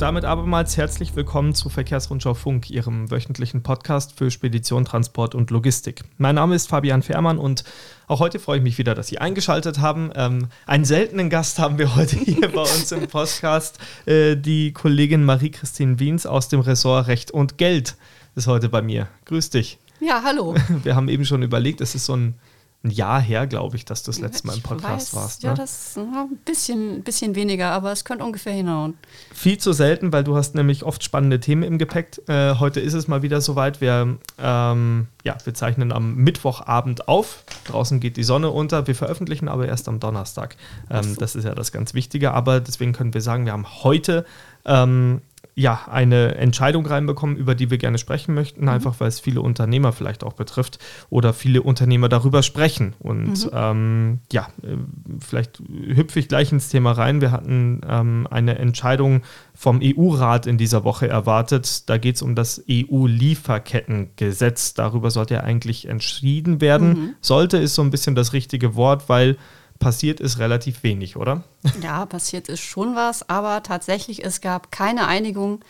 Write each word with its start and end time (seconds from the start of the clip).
und 0.00 0.06
damit 0.06 0.24
abermals 0.24 0.78
herzlich 0.78 1.14
willkommen 1.14 1.54
zu 1.54 1.68
Verkehrsrundschau 1.68 2.32
Funk, 2.32 2.70
Ihrem 2.70 3.10
wöchentlichen 3.10 3.62
Podcast 3.62 4.16
für 4.16 4.30
Spedition, 4.30 4.86
Transport 4.86 5.34
und 5.34 5.50
Logistik. 5.50 6.04
Mein 6.16 6.36
Name 6.36 6.54
ist 6.54 6.70
Fabian 6.70 7.02
Fährmann 7.02 7.36
und 7.36 7.64
auch 8.06 8.18
heute 8.18 8.38
freue 8.38 8.56
ich 8.56 8.62
mich 8.62 8.78
wieder, 8.78 8.94
dass 8.94 9.08
Sie 9.08 9.18
eingeschaltet 9.18 9.78
haben. 9.78 10.10
Ähm, 10.14 10.48
einen 10.64 10.86
seltenen 10.86 11.28
Gast 11.28 11.58
haben 11.58 11.76
wir 11.76 11.96
heute 11.96 12.16
hier 12.24 12.50
bei 12.50 12.62
uns 12.62 12.90
im 12.92 13.08
Podcast. 13.08 13.78
Äh, 14.06 14.36
die 14.36 14.72
Kollegin 14.72 15.22
Marie-Christine 15.22 15.98
Wiens 15.98 16.24
aus 16.24 16.48
dem 16.48 16.60
Ressort 16.60 17.06
Recht 17.06 17.30
und 17.30 17.58
Geld 17.58 17.96
ist 18.36 18.46
heute 18.46 18.70
bei 18.70 18.80
mir. 18.80 19.06
Grüß 19.26 19.50
dich. 19.50 19.78
Ja, 20.00 20.22
hallo. 20.24 20.54
Wir 20.82 20.96
haben 20.96 21.10
eben 21.10 21.26
schon 21.26 21.42
überlegt, 21.42 21.82
es 21.82 21.94
ist 21.94 22.06
so 22.06 22.16
ein 22.16 22.36
ein 22.82 22.90
Jahr 22.90 23.20
her, 23.20 23.46
glaube 23.46 23.76
ich, 23.76 23.84
dass 23.84 24.02
du 24.02 24.10
das 24.10 24.20
letzte 24.20 24.46
Mal 24.46 24.56
im 24.56 24.62
Podcast 24.62 25.12
weiß, 25.12 25.14
warst. 25.14 25.42
Ne? 25.42 25.50
Ja, 25.50 25.54
das 25.54 25.92
ja, 25.96 26.02
ein 26.02 26.38
bisschen, 26.46 27.02
bisschen 27.02 27.34
weniger, 27.34 27.72
aber 27.72 27.92
es 27.92 28.06
könnte 28.06 28.24
ungefähr 28.24 28.54
hinhauen. 28.54 28.96
Viel 29.34 29.58
zu 29.58 29.74
selten, 29.74 30.14
weil 30.14 30.24
du 30.24 30.34
hast 30.34 30.54
nämlich 30.54 30.82
oft 30.84 31.04
spannende 31.04 31.40
Themen 31.40 31.62
im 31.62 31.76
Gepäck. 31.76 32.22
Äh, 32.26 32.54
heute 32.54 32.80
ist 32.80 32.94
es 32.94 33.06
mal 33.06 33.20
wieder 33.20 33.42
soweit. 33.42 33.82
Wir, 33.82 34.16
ähm, 34.38 35.08
ja, 35.24 35.36
wir 35.44 35.52
zeichnen 35.52 35.92
am 35.92 36.14
Mittwochabend 36.14 37.06
auf. 37.06 37.44
Draußen 37.64 38.00
geht 38.00 38.16
die 38.16 38.24
Sonne 38.24 38.48
unter. 38.48 38.86
Wir 38.86 38.94
veröffentlichen 38.94 39.48
aber 39.48 39.68
erst 39.68 39.86
am 39.86 40.00
Donnerstag. 40.00 40.56
Ähm, 40.88 41.02
so. 41.02 41.20
Das 41.20 41.36
ist 41.36 41.44
ja 41.44 41.54
das 41.54 41.72
ganz 41.72 41.92
Wichtige. 41.92 42.32
Aber 42.32 42.60
deswegen 42.60 42.94
können 42.94 43.12
wir 43.12 43.20
sagen, 43.20 43.44
wir 43.44 43.52
haben 43.52 43.66
heute 43.82 44.24
ähm, 44.64 45.20
ja, 45.54 45.80
eine 45.90 46.34
Entscheidung 46.36 46.86
reinbekommen, 46.86 47.36
über 47.36 47.54
die 47.54 47.70
wir 47.70 47.76
gerne 47.78 47.98
sprechen 47.98 48.34
möchten, 48.34 48.62
mhm. 48.62 48.68
einfach 48.68 48.98
weil 49.00 49.08
es 49.08 49.20
viele 49.20 49.42
Unternehmer 49.42 49.92
vielleicht 49.92 50.24
auch 50.24 50.32
betrifft 50.32 50.78
oder 51.10 51.34
viele 51.34 51.62
Unternehmer 51.62 52.08
darüber 52.08 52.42
sprechen. 52.42 52.94
Und 52.98 53.44
mhm. 53.46 53.50
ähm, 53.52 54.18
ja, 54.32 54.48
äh, 54.62 54.76
vielleicht 55.18 55.60
hüpfe 55.60 56.18
ich 56.18 56.28
gleich 56.28 56.50
ins 56.52 56.68
Thema 56.68 56.92
rein. 56.92 57.20
Wir 57.20 57.32
hatten 57.32 57.82
ähm, 57.88 58.28
eine 58.30 58.58
Entscheidung 58.58 59.22
vom 59.54 59.80
EU-Rat 59.82 60.46
in 60.46 60.56
dieser 60.56 60.84
Woche 60.84 61.08
erwartet. 61.08 61.90
Da 61.90 61.98
geht 61.98 62.16
es 62.16 62.22
um 62.22 62.34
das 62.34 62.64
EU-Lieferkettengesetz. 62.70 64.72
Darüber 64.74 65.10
sollte 65.10 65.34
ja 65.34 65.40
eigentlich 65.40 65.88
entschieden 65.88 66.60
werden. 66.60 66.88
Mhm. 66.88 67.14
Sollte 67.20 67.58
ist 67.58 67.74
so 67.74 67.82
ein 67.82 67.90
bisschen 67.90 68.14
das 68.14 68.32
richtige 68.32 68.76
Wort, 68.76 69.08
weil 69.08 69.36
passiert 69.80 70.20
ist 70.20 70.38
relativ 70.38 70.84
wenig, 70.84 71.16
oder? 71.16 71.42
Ja, 71.82 72.06
passiert 72.06 72.48
ist 72.48 72.60
schon 72.60 72.94
was, 72.94 73.28
aber 73.28 73.64
tatsächlich, 73.64 74.24
es 74.24 74.40
gab 74.40 74.70
keine 74.70 75.08
Einigung, 75.08 75.64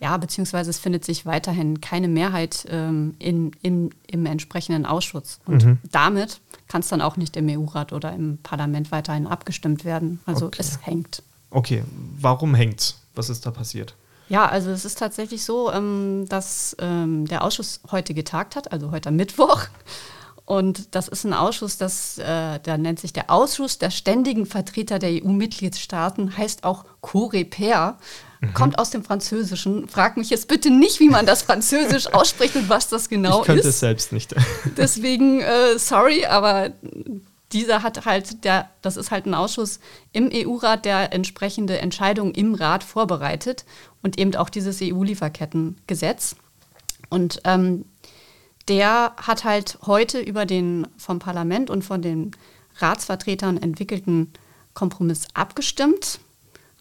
ja, 0.00 0.16
beziehungsweise 0.18 0.68
es 0.68 0.78
findet 0.78 1.04
sich 1.04 1.24
weiterhin 1.24 1.80
keine 1.80 2.08
Mehrheit 2.08 2.66
ähm, 2.68 3.14
in, 3.18 3.52
im, 3.62 3.90
im 4.06 4.26
entsprechenden 4.26 4.84
Ausschuss. 4.84 5.40
Und 5.46 5.64
mhm. 5.64 5.78
damit 5.90 6.40
kann 6.68 6.80
es 6.82 6.88
dann 6.88 7.00
auch 7.00 7.16
nicht 7.16 7.36
im 7.36 7.48
EU-Rat 7.48 7.92
oder 7.92 8.12
im 8.12 8.38
Parlament 8.42 8.92
weiterhin 8.92 9.26
abgestimmt 9.26 9.84
werden. 9.84 10.20
Also 10.26 10.46
okay. 10.46 10.58
es 10.60 10.80
hängt. 10.82 11.22
Okay, 11.50 11.84
warum 12.18 12.54
hängt's? 12.54 13.00
Was 13.14 13.30
ist 13.30 13.46
da 13.46 13.50
passiert? 13.50 13.94
Ja, 14.28 14.46
also 14.46 14.70
es 14.70 14.84
ist 14.84 14.98
tatsächlich 14.98 15.44
so, 15.44 15.70
ähm, 15.72 16.26
dass 16.28 16.76
ähm, 16.80 17.26
der 17.26 17.44
Ausschuss 17.44 17.80
heute 17.92 18.14
getagt 18.14 18.56
hat, 18.56 18.72
also 18.72 18.90
heute 18.90 19.10
Mittwoch. 19.10 19.68
Und 20.46 20.94
das 20.94 21.08
ist 21.08 21.24
ein 21.24 21.32
Ausschuss, 21.32 21.78
das, 21.78 22.18
äh, 22.18 22.58
der 22.60 22.76
nennt 22.76 23.00
sich 23.00 23.14
der 23.14 23.30
Ausschuss 23.30 23.78
der 23.78 23.90
ständigen 23.90 24.44
Vertreter 24.44 24.98
der 24.98 25.24
EU-Mitgliedstaaten, 25.24 26.36
heißt 26.36 26.64
auch 26.64 26.84
COREPER, 27.00 27.98
mhm. 28.40 28.52
kommt 28.52 28.78
aus 28.78 28.90
dem 28.90 29.02
Französischen. 29.02 29.88
Frag 29.88 30.18
mich 30.18 30.28
jetzt 30.28 30.48
bitte 30.48 30.70
nicht, 30.70 31.00
wie 31.00 31.08
man 31.08 31.24
das 31.24 31.42
Französisch 31.42 32.06
ausspricht 32.12 32.56
und 32.56 32.68
was 32.68 32.88
das 32.88 33.08
genau 33.08 33.36
ist. 33.36 33.40
Ich 33.40 33.46
könnte 33.46 33.60
ist. 33.60 33.74
es 33.74 33.80
selbst 33.80 34.12
nicht. 34.12 34.34
Deswegen, 34.76 35.40
äh, 35.40 35.78
sorry, 35.78 36.26
aber 36.26 36.72
dieser 37.52 37.82
hat 37.82 38.04
halt, 38.04 38.44
der, 38.44 38.68
das 38.82 38.98
ist 38.98 39.10
halt 39.10 39.24
ein 39.24 39.34
Ausschuss 39.34 39.80
im 40.12 40.28
EU-Rat, 40.30 40.84
der 40.84 41.14
entsprechende 41.14 41.78
Entscheidungen 41.78 42.34
im 42.34 42.54
Rat 42.54 42.84
vorbereitet 42.84 43.64
und 44.02 44.18
eben 44.18 44.34
auch 44.36 44.50
dieses 44.50 44.82
EU-Lieferkettengesetz. 44.82 46.36
Und 47.08 47.40
ähm, 47.44 47.86
der 48.68 49.12
hat 49.16 49.44
halt 49.44 49.78
heute 49.86 50.20
über 50.20 50.46
den 50.46 50.86
vom 50.96 51.18
Parlament 51.18 51.70
und 51.70 51.82
von 51.82 52.02
den 52.02 52.32
Ratsvertretern 52.78 53.58
entwickelten 53.58 54.32
Kompromiss 54.72 55.28
abgestimmt, 55.34 56.18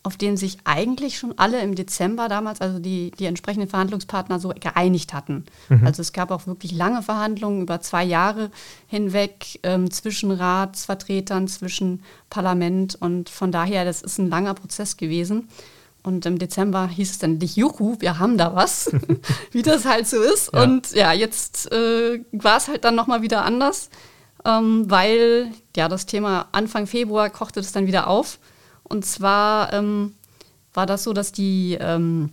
auf 0.02 0.18
den 0.18 0.36
sich 0.36 0.58
eigentlich 0.66 1.18
schon 1.18 1.38
alle 1.38 1.62
im 1.62 1.76
Dezember 1.76 2.28
damals, 2.28 2.60
also 2.60 2.80
die, 2.80 3.12
die 3.12 3.26
entsprechenden 3.26 3.70
Verhandlungspartner, 3.70 4.40
so 4.40 4.50
geeinigt 4.50 5.14
hatten. 5.14 5.46
Mhm. 5.70 5.86
Also 5.86 6.02
es 6.02 6.12
gab 6.12 6.32
auch 6.32 6.46
wirklich 6.46 6.74
lange 6.74 7.02
Verhandlungen 7.02 7.62
über 7.62 7.80
zwei 7.80 8.04
Jahre 8.04 8.52
hinweg 8.88 9.60
ähm, 9.64 9.92
zwischen 9.92 10.32
Ratsvertretern, 10.32 11.48
zwischen 11.48 12.04
Parlament 12.30 12.96
und 12.96 13.30
von 13.30 13.52
daher, 13.52 13.86
das 13.86 14.02
ist 14.02 14.18
ein 14.18 14.30
langer 14.30 14.56
Prozess 14.56 14.98
gewesen. 14.98 15.48
Und 16.04 16.26
im 16.26 16.38
Dezember 16.38 16.88
hieß 16.88 17.12
es 17.12 17.18
dann 17.20 17.38
nicht, 17.38 17.56
juhu, 17.56 17.96
wir 18.00 18.20
haben 18.20 18.38
da 18.38 18.54
was, 18.56 18.92
wie 19.52 19.62
das 19.62 19.86
halt 19.86 20.06
so 20.08 20.22
ist. 20.22 20.52
Ja. 20.54 20.64
Und 20.64 20.92
ja, 20.92 21.14
jetzt 21.14 21.72
äh, 21.72 22.20
war 22.34 22.58
es 22.58 22.68
halt 22.68 22.84
dann 22.84 22.96
nochmal 22.96 23.22
wieder 23.22 23.46
anders, 23.46 23.90
ähm, 24.44 24.90
weil 24.90 25.52
ja 25.78 25.88
das 25.88 26.06
Thema 26.06 26.48
Anfang 26.52 26.88
Februar 26.88 27.30
kochte 27.30 27.62
das 27.62 27.72
dann 27.72 27.88
wieder 27.88 28.08
auf. 28.08 28.40
Und 28.84 29.06
zwar 29.06 29.72
ähm, 29.72 30.14
war 30.74 30.86
das 30.86 31.04
so, 31.04 31.14
dass 31.14 31.32
die, 31.32 31.78
ähm, 31.80 32.32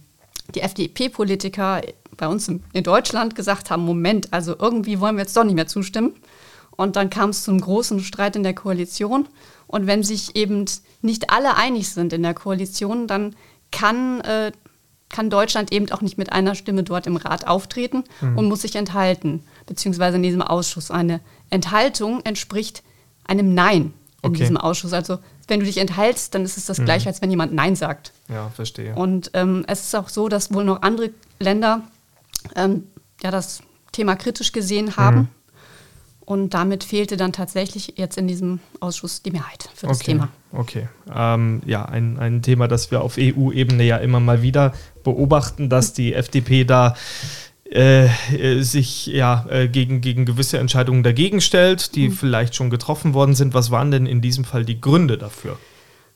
die 0.54 0.62
FDP-Politiker 0.62 1.82
bei 2.16 2.26
uns 2.26 2.48
in 2.48 2.82
Deutschland 2.82 3.36
gesagt 3.36 3.70
haben, 3.70 3.84
Moment, 3.84 4.32
also 4.32 4.56
irgendwie 4.58 4.98
wollen 5.00 5.16
wir 5.16 5.22
jetzt 5.22 5.36
doch 5.36 5.44
nicht 5.44 5.54
mehr 5.54 5.68
zustimmen. 5.68 6.14
Und 6.76 6.96
dann 6.96 7.10
kam 7.10 7.30
es 7.30 7.44
zum 7.44 7.60
großen 7.60 8.00
Streit 8.00 8.36
in 8.36 8.42
der 8.42 8.54
Koalition. 8.54 9.28
Und 9.66 9.86
wenn 9.86 10.02
sich 10.02 10.34
eben 10.34 10.64
nicht 11.02 11.30
alle 11.30 11.56
einig 11.56 11.90
sind 11.90 12.12
in 12.12 12.22
der 12.22 12.34
Koalition, 12.34 13.06
dann 13.06 13.36
kann, 13.70 14.20
äh, 14.20 14.52
kann 15.08 15.30
Deutschland 15.30 15.72
eben 15.72 15.90
auch 15.92 16.00
nicht 16.00 16.18
mit 16.18 16.32
einer 16.32 16.54
Stimme 16.54 16.82
dort 16.82 17.06
im 17.06 17.16
Rat 17.16 17.46
auftreten 17.46 18.04
mhm. 18.20 18.38
und 18.38 18.48
muss 18.48 18.62
sich 18.62 18.76
enthalten, 18.76 19.44
beziehungsweise 19.66 20.16
in 20.16 20.22
diesem 20.22 20.42
Ausschuss. 20.42 20.90
Eine 20.90 21.20
Enthaltung 21.50 22.20
entspricht 22.24 22.82
einem 23.24 23.54
Nein 23.54 23.92
in 24.22 24.30
okay. 24.30 24.38
diesem 24.38 24.56
Ausschuss. 24.56 24.92
Also 24.92 25.18
wenn 25.48 25.60
du 25.60 25.66
dich 25.66 25.78
enthaltst, 25.78 26.34
dann 26.34 26.44
ist 26.44 26.56
es 26.56 26.66
das 26.66 26.78
mhm. 26.78 26.84
gleiche, 26.84 27.08
als 27.08 27.20
wenn 27.22 27.30
jemand 27.30 27.52
Nein 27.52 27.76
sagt. 27.76 28.12
Ja, 28.28 28.50
verstehe. 28.50 28.94
Und 28.94 29.30
ähm, 29.34 29.64
es 29.66 29.80
ist 29.80 29.94
auch 29.94 30.08
so, 30.08 30.28
dass 30.28 30.52
wohl 30.52 30.64
noch 30.64 30.82
andere 30.82 31.10
Länder 31.38 31.82
ähm, 32.54 32.84
ja 33.22 33.30
das 33.30 33.60
Thema 33.92 34.16
kritisch 34.16 34.52
gesehen 34.52 34.96
haben. 34.96 35.18
Mhm. 35.18 35.28
Und 36.30 36.54
damit 36.54 36.84
fehlte 36.84 37.16
dann 37.16 37.32
tatsächlich 37.32 37.94
jetzt 37.96 38.16
in 38.16 38.28
diesem 38.28 38.60
Ausschuss 38.78 39.20
die 39.20 39.32
Mehrheit 39.32 39.68
für 39.74 39.88
das 39.88 39.96
okay, 39.96 40.12
Thema. 40.12 40.28
Okay. 40.52 40.86
Ähm, 41.12 41.60
ja, 41.66 41.84
ein, 41.86 42.20
ein 42.20 42.40
Thema, 42.40 42.68
das 42.68 42.92
wir 42.92 43.02
auf 43.02 43.16
EU-Ebene 43.18 43.82
ja 43.82 43.96
immer 43.96 44.20
mal 44.20 44.40
wieder 44.40 44.72
beobachten, 45.02 45.68
dass 45.68 45.92
die 45.92 46.14
FDP 46.14 46.62
da 46.62 46.94
äh, 47.64 48.06
sich 48.60 49.06
ja 49.06 49.44
äh, 49.50 49.66
gegen, 49.66 50.02
gegen 50.02 50.24
gewisse 50.24 50.58
Entscheidungen 50.58 51.02
dagegen 51.02 51.40
stellt, 51.40 51.96
die 51.96 52.10
mhm. 52.10 52.12
vielleicht 52.12 52.54
schon 52.54 52.70
getroffen 52.70 53.12
worden 53.12 53.34
sind. 53.34 53.52
Was 53.52 53.72
waren 53.72 53.90
denn 53.90 54.06
in 54.06 54.20
diesem 54.20 54.44
Fall 54.44 54.64
die 54.64 54.80
Gründe 54.80 55.18
dafür? 55.18 55.58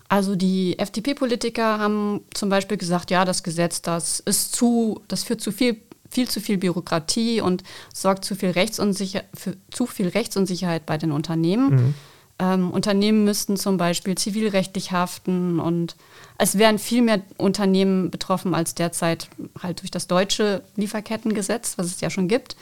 Also 0.09 0.37
die 0.37 0.79
FDP-Politiker 0.79 1.81
haben 1.81 2.21
zum 2.33 2.51
Beispiel 2.51 2.77
gesagt, 2.77 3.11
ja, 3.11 3.25
das 3.25 3.43
Gesetz, 3.43 3.83
das 3.83 4.21
ist 4.21 4.55
zu, 4.55 5.03
das 5.09 5.25
führt 5.25 5.41
zu 5.41 5.51
viel 5.51 5.79
viel 6.15 6.29
zu 6.29 6.41
viel 6.41 6.59
Bürokratie 6.59 7.41
und 7.41 7.65
sorgt 7.93 8.25
zu 8.25 8.35
viel, 8.37 8.51
Rechtsunsicher 8.51 9.23
für 9.35 9.57
zu 9.71 9.87
viel 9.87 10.09
Rechtsunsicherheit 10.09 10.87
bei 10.87 10.97
den 10.97 11.13
Unternehmen. 11.13 11.71
Mhm. 11.71 11.95
Ähm, 12.39 12.71
Unternehmen 12.71 13.25
müssten 13.25 13.57
zum 13.57 13.77
Beispiel 13.77 14.17
zivilrechtlich 14.17 14.91
haften 14.91 15.61
und 15.61 15.97
es 16.37 16.59
wären 16.59 16.79
viel 16.79 17.03
mehr 17.03 17.23
Unternehmen 17.37 18.11
betroffen 18.11 18.55
als 18.55 18.75
derzeit 18.75 19.29
halt 19.63 19.83
durch 19.83 19.91
das 19.91 20.09
deutsche 20.09 20.63
Lieferkettengesetz, 20.77 21.79
was 21.79 21.87
es 21.87 22.01
ja 22.01 22.11
schon 22.11 22.27
gibt. 22.27 22.57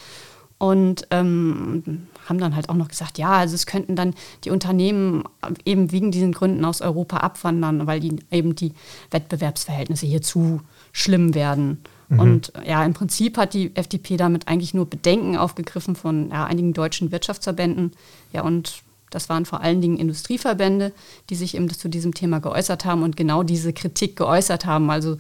Und 0.59 1.09
ähm, 1.11 2.07
haben 2.27 2.39
dann 2.39 2.55
halt 2.55 2.69
auch 2.69 2.77
noch 2.77 2.87
gesagt, 2.87 3.19
ja, 3.19 3.33
also 3.33 3.57
es 3.57 3.67
könnten 3.67 3.97
dann 3.97 4.15
die 4.45 4.51
Unternehmen 4.51 5.25
eben 5.65 5.91
wegen 5.91 6.13
diesen 6.13 6.31
Gründen 6.31 6.65
aus 6.65 6.81
Europa 6.81 7.17
abwandern, 7.17 7.89
weil 7.89 7.99
die, 7.99 8.17
eben 8.31 8.55
die 8.55 8.73
Wettbewerbsverhältnisse 9.11 10.07
hier 10.07 10.23
zu 10.23 10.61
schlimm 10.93 11.35
werden. 11.35 11.83
Mhm. 12.13 12.21
Und 12.21 12.53
ja, 12.67 12.85
im 12.85 12.93
Prinzip 12.93 13.39
hat 13.39 13.55
die 13.55 13.75
FDP 13.75 14.17
damit 14.17 14.49
eigentlich 14.49 14.75
nur 14.75 14.89
Bedenken 14.89 15.37
aufgegriffen 15.37 15.97
von 15.97 16.31
ja, 16.31 16.45
einigen 16.45 16.75
deutschen 16.75 17.11
Wirtschaftsverbänden. 17.11 17.93
Ja, 18.33 18.43
und 18.43 18.83
das 19.11 19.29
waren 19.29 19.45
vor 19.45 19.61
allen 19.61 19.81
Dingen 19.81 19.99
Industrieverbände, 19.99 20.93
die 21.31 21.35
sich 21.35 21.55
eben 21.55 21.69
zu 21.71 21.89
diesem 21.89 22.15
Thema 22.15 22.41
geäußert 22.41 22.85
haben 22.85 23.03
und 23.03 23.17
genau 23.17 23.43
diese 23.43 23.73
Kritik 23.73 24.17
geäußert 24.17 24.67
haben. 24.67 24.91
Also 24.91 25.17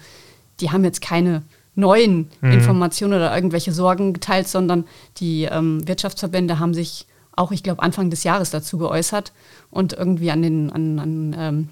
die 0.61 0.71
haben 0.71 0.85
jetzt 0.85 1.03
keine 1.03 1.43
neuen 1.75 2.31
mhm. 2.41 2.53
Informationen 2.53 3.15
oder 3.15 3.35
irgendwelche 3.35 3.73
Sorgen 3.73 4.13
geteilt, 4.13 4.49
sondern 4.49 4.85
die 5.19 5.45
ähm, 5.45 5.87
Wirtschaftsverbände 5.87 6.59
haben 6.59 6.75
sich 6.75 7.07
auch, 7.35 7.53
ich 7.53 7.63
glaube, 7.63 7.83
Anfang 7.83 8.11
des 8.11 8.25
Jahres 8.25 8.51
dazu 8.51 8.77
geäußert 8.77 9.33
und 9.71 9.95
irgendwie 9.95 10.31
an 10.31 10.43
den, 10.43 10.71
an, 10.71 10.99
an 10.99 11.37
ähm, 11.39 11.69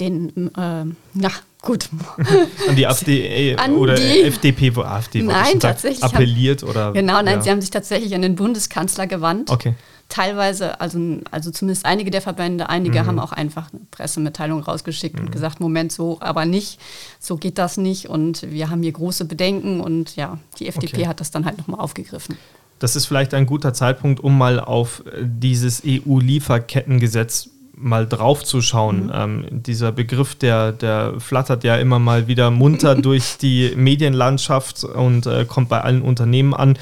den, 0.00 0.52
äh, 0.56 0.84
na 1.14 1.30
gut. 1.62 1.88
An 2.68 2.76
die 2.76 2.86
AfD 2.86 3.56
an 3.56 3.76
oder 3.76 3.94
die, 3.94 4.22
FDP, 4.22 4.74
wo 4.76 4.82
AfD 4.82 5.22
nein, 5.22 5.60
tatsächlich 5.60 6.02
appelliert 6.02 6.62
haben, 6.62 6.70
oder? 6.70 6.92
Genau, 6.92 7.22
nein, 7.22 7.36
ja. 7.36 7.40
sie 7.40 7.50
haben 7.50 7.60
sich 7.60 7.70
tatsächlich 7.70 8.14
an 8.14 8.22
den 8.22 8.34
Bundeskanzler 8.34 9.06
gewandt. 9.06 9.50
Okay. 9.50 9.74
teilweise, 10.08 10.80
also, 10.80 10.98
also 11.30 11.50
zumindest 11.50 11.86
einige 11.86 12.10
der 12.10 12.20
Verbände, 12.20 12.68
einige 12.68 13.02
mhm. 13.02 13.06
haben 13.06 13.18
auch 13.18 13.32
einfach 13.32 13.72
eine 13.72 13.82
Pressemitteilung 13.90 14.62
rausgeschickt 14.62 15.16
mhm. 15.16 15.26
und 15.26 15.32
gesagt, 15.32 15.60
Moment, 15.60 15.92
so 15.92 16.18
aber 16.20 16.44
nicht, 16.44 16.78
so 17.18 17.36
geht 17.36 17.58
das 17.58 17.76
nicht 17.78 18.08
und 18.08 18.42
wir 18.50 18.68
haben 18.68 18.82
hier 18.82 18.92
große 18.92 19.24
Bedenken 19.24 19.80
und 19.80 20.16
ja, 20.16 20.38
die 20.58 20.68
FDP 20.68 20.96
okay. 20.96 21.06
hat 21.06 21.20
das 21.20 21.30
dann 21.30 21.46
halt 21.46 21.58
nochmal 21.58 21.80
aufgegriffen. 21.80 22.36
Das 22.78 22.96
ist 22.96 23.06
vielleicht 23.06 23.32
ein 23.32 23.46
guter 23.46 23.72
Zeitpunkt, 23.72 24.18
um 24.18 24.36
mal 24.36 24.58
auf 24.58 25.04
dieses 25.22 25.82
EU-Lieferkettengesetz 25.86 27.51
mal 27.74 28.06
draufzuschauen. 28.06 29.06
Mhm. 29.06 29.12
Ähm, 29.14 29.46
dieser 29.50 29.92
Begriff, 29.92 30.34
der, 30.34 30.72
der 30.72 31.20
flattert 31.20 31.64
ja 31.64 31.76
immer 31.76 31.98
mal 31.98 32.26
wieder 32.26 32.50
munter 32.50 32.94
durch 33.02 33.38
die 33.38 33.72
Medienlandschaft 33.76 34.84
und 34.84 35.26
äh, 35.26 35.44
kommt 35.44 35.68
bei 35.68 35.80
allen 35.80 36.02
Unternehmen 36.02 36.54
an. 36.54 36.78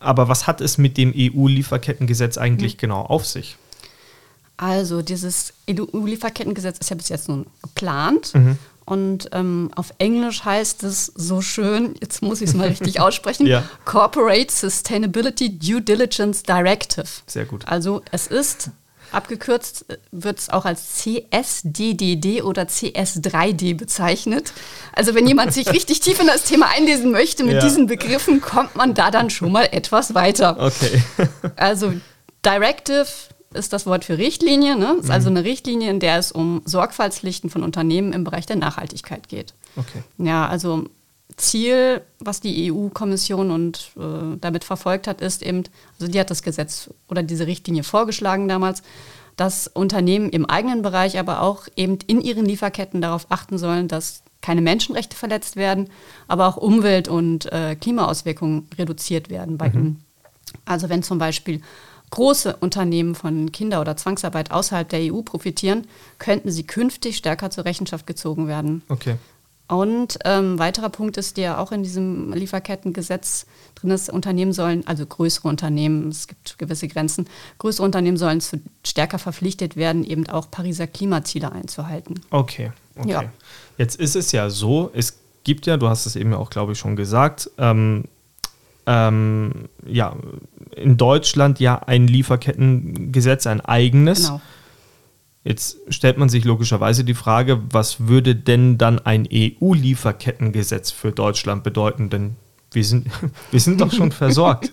Aber 0.00 0.28
was 0.28 0.46
hat 0.46 0.60
es 0.60 0.76
mit 0.76 0.98
dem 0.98 1.12
EU-Lieferkettengesetz 1.16 2.36
eigentlich 2.36 2.74
mhm. 2.74 2.78
genau 2.78 3.00
auf 3.02 3.24
sich? 3.26 3.56
Also 4.56 5.02
dieses 5.02 5.52
EU-Lieferkettengesetz 5.68 6.78
ist 6.78 6.90
ja 6.90 6.96
bis 6.96 7.08
jetzt 7.08 7.28
nun 7.28 7.46
geplant. 7.62 8.34
Mhm. 8.34 8.58
Und 8.84 9.30
ähm, 9.32 9.70
auf 9.74 9.94
Englisch 9.96 10.44
heißt 10.44 10.82
es 10.84 11.06
so 11.06 11.40
schön, 11.40 11.94
jetzt 12.02 12.22
muss 12.22 12.42
ich 12.42 12.50
es 12.50 12.54
mal 12.54 12.68
richtig 12.68 13.00
aussprechen, 13.00 13.46
ja. 13.46 13.64
Corporate 13.86 14.52
Sustainability 14.52 15.58
Due 15.58 15.80
Diligence 15.80 16.42
Directive. 16.42 17.06
Sehr 17.26 17.46
gut. 17.46 17.66
Also 17.66 18.02
es 18.12 18.26
ist 18.26 18.70
Abgekürzt 19.12 19.86
wird 20.10 20.38
es 20.38 20.50
auch 20.50 20.64
als 20.64 20.96
CSDDD 20.96 22.42
oder 22.42 22.62
CS3D 22.62 23.76
bezeichnet. 23.76 24.52
Also 24.92 25.14
wenn 25.14 25.26
jemand 25.26 25.52
sich 25.52 25.68
richtig 25.72 26.00
tief 26.00 26.20
in 26.20 26.26
das 26.26 26.44
Thema 26.44 26.68
einlesen 26.74 27.10
möchte 27.10 27.44
mit 27.44 27.54
ja. 27.54 27.60
diesen 27.60 27.86
Begriffen, 27.86 28.40
kommt 28.40 28.76
man 28.76 28.94
da 28.94 29.10
dann 29.10 29.30
schon 29.30 29.52
mal 29.52 29.68
etwas 29.70 30.14
weiter. 30.14 30.56
Okay. 30.58 31.02
also 31.56 31.92
Directive 32.44 33.06
ist 33.54 33.72
das 33.72 33.86
Wort 33.86 34.04
für 34.04 34.18
Richtlinie. 34.18 34.76
Ne? 34.76 34.84
Ist 34.84 34.96
also 34.96 35.04
mhm. 35.04 35.12
also 35.12 35.28
eine 35.30 35.44
Richtlinie, 35.44 35.90
in 35.90 36.00
der 36.00 36.18
es 36.18 36.32
um 36.32 36.62
Sorgfaltspflichten 36.64 37.50
von 37.50 37.62
Unternehmen 37.62 38.12
im 38.12 38.24
Bereich 38.24 38.46
der 38.46 38.56
Nachhaltigkeit 38.56 39.28
geht. 39.28 39.54
Okay. 39.76 40.02
Ja, 40.18 40.46
also 40.48 40.86
Ziel, 41.36 42.02
was 42.20 42.40
die 42.40 42.72
EU-Kommission 42.72 43.50
und 43.50 43.90
äh, 43.96 44.36
damit 44.40 44.64
verfolgt 44.64 45.06
hat, 45.06 45.20
ist 45.20 45.42
eben, 45.42 45.64
also 45.98 46.10
die 46.10 46.20
hat 46.20 46.30
das 46.30 46.42
Gesetz 46.42 46.90
oder 47.08 47.22
diese 47.22 47.46
Richtlinie 47.46 47.82
vorgeschlagen 47.82 48.48
damals, 48.48 48.82
dass 49.36 49.66
Unternehmen 49.66 50.30
im 50.30 50.46
eigenen 50.46 50.82
Bereich, 50.82 51.18
aber 51.18 51.42
auch 51.42 51.66
eben 51.76 51.98
in 52.06 52.20
ihren 52.20 52.46
Lieferketten 52.46 53.00
darauf 53.00 53.26
achten 53.30 53.58
sollen, 53.58 53.88
dass 53.88 54.22
keine 54.40 54.60
Menschenrechte 54.60 55.16
verletzt 55.16 55.56
werden, 55.56 55.88
aber 56.28 56.46
auch 56.46 56.56
Umwelt- 56.56 57.08
und 57.08 57.50
äh, 57.50 57.74
Klimaauswirkungen 57.76 58.68
reduziert 58.78 59.30
werden 59.30 59.58
bei 59.58 59.70
mhm. 59.70 59.74
ihnen. 59.74 60.04
Also 60.66 60.88
wenn 60.88 61.02
zum 61.02 61.18
Beispiel 61.18 61.62
große 62.10 62.56
Unternehmen 62.56 63.14
von 63.14 63.50
Kinder- 63.50 63.80
oder 63.80 63.96
Zwangsarbeit 63.96 64.50
außerhalb 64.52 64.88
der 64.88 65.12
EU 65.12 65.22
profitieren, 65.22 65.86
könnten 66.18 66.50
sie 66.50 66.64
künftig 66.64 67.16
stärker 67.16 67.50
zur 67.50 67.64
Rechenschaft 67.64 68.06
gezogen 68.06 68.46
werden. 68.46 68.82
Okay. 68.88 69.16
Und 69.66 70.18
ähm, 70.24 70.58
weiterer 70.58 70.90
Punkt 70.90 71.16
ist, 71.16 71.38
der 71.38 71.58
auch 71.58 71.72
in 71.72 71.82
diesem 71.82 72.32
Lieferkettengesetz 72.34 73.46
drin 73.74 73.90
ist, 73.90 74.10
Unternehmen 74.10 74.52
sollen, 74.52 74.86
also 74.86 75.06
größere 75.06 75.48
Unternehmen, 75.48 76.08
es 76.08 76.26
gibt 76.26 76.58
gewisse 76.58 76.86
Grenzen, 76.86 77.26
größere 77.58 77.84
Unternehmen 77.84 78.18
sollen 78.18 78.42
zu, 78.42 78.60
stärker 78.84 79.18
verpflichtet 79.18 79.76
werden, 79.76 80.04
eben 80.04 80.26
auch 80.28 80.50
Pariser 80.50 80.86
Klimaziele 80.86 81.50
einzuhalten. 81.50 82.20
Okay, 82.30 82.72
okay. 82.96 83.10
Ja. 83.10 83.24
Jetzt 83.78 83.96
ist 83.96 84.16
es 84.16 84.32
ja 84.32 84.50
so, 84.50 84.90
es 84.92 85.18
gibt 85.44 85.64
ja, 85.64 85.78
du 85.78 85.88
hast 85.88 86.04
es 86.04 86.14
eben 86.14 86.34
auch, 86.34 86.50
glaube 86.50 86.72
ich, 86.72 86.78
schon 86.78 86.94
gesagt, 86.94 87.50
ähm, 87.56 88.04
ähm, 88.86 89.68
ja, 89.86 90.14
in 90.76 90.98
Deutschland 90.98 91.58
ja 91.58 91.78
ein 91.78 92.06
Lieferkettengesetz, 92.06 93.46
ein 93.46 93.62
eigenes. 93.62 94.24
Genau. 94.26 94.40
Jetzt 95.44 95.76
stellt 95.88 96.16
man 96.16 96.30
sich 96.30 96.44
logischerweise 96.44 97.04
die 97.04 97.14
Frage, 97.14 97.62
was 97.70 98.08
würde 98.08 98.34
denn 98.34 98.78
dann 98.78 98.98
ein 98.98 99.28
EU-Lieferkettengesetz 99.30 100.90
für 100.90 101.12
Deutschland 101.12 101.62
bedeuten? 101.62 102.08
Denn 102.08 102.36
wir 102.72 102.82
sind, 102.82 103.08
wir 103.50 103.60
sind 103.60 103.78
doch 103.82 103.92
schon 103.92 104.10
versorgt. 104.24 104.72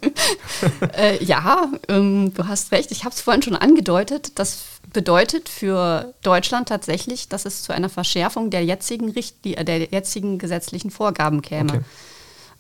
äh, 0.98 1.22
ja, 1.24 1.68
ähm, 1.90 2.34
du 2.34 2.48
hast 2.48 2.72
recht. 2.72 2.92
Ich 2.92 3.04
habe 3.04 3.14
es 3.14 3.20
vorhin 3.20 3.44
schon 3.44 3.58
angedeutet. 3.58 4.40
Das 4.40 4.64
bedeutet 4.94 5.50
für 5.50 6.14
Deutschland 6.24 6.70
tatsächlich, 6.70 7.28
dass 7.28 7.46
es 7.46 7.64
zu 7.64 7.74
einer 7.74 7.90
Verschärfung 7.90 8.50
der 8.50 8.64
jetzigen, 8.64 9.12
Richt 9.12 9.44
der 9.44 9.80
jetzigen 9.92 10.38
gesetzlichen 10.38 10.90
Vorgaben 10.90 11.42
käme. 11.42 11.70
Okay. 11.70 11.82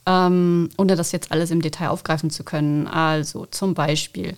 Ähm, 0.06 0.70
ohne 0.78 0.98
das 0.98 1.14
jetzt 1.14 1.32
alles 1.32 1.50
im 1.50 1.62
Detail 1.62 1.90
aufgreifen 1.90 2.30
zu 2.30 2.44
können. 2.44 2.88
Also 2.88 3.46
zum 3.46 3.74
Beispiel, 3.74 4.36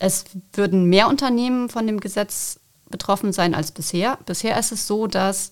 es 0.00 0.24
würden 0.52 0.86
mehr 0.86 1.08
Unternehmen 1.08 1.68
von 1.68 1.86
dem 1.86 2.00
Gesetz 2.00 2.58
betroffen 2.94 3.32
sein 3.32 3.56
als 3.56 3.72
bisher. 3.72 4.18
Bisher 4.24 4.56
ist 4.56 4.70
es 4.70 4.86
so, 4.86 5.08
dass 5.08 5.50